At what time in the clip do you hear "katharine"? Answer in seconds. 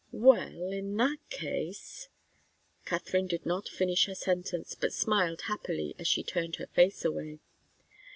2.87-3.27